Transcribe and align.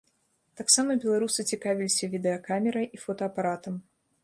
Таксама 0.61 0.95
беларусы 1.03 1.45
цікавіліся 1.51 2.11
відэакамерай 2.15 2.91
і 2.99 3.05
фотаапаратам. 3.05 3.81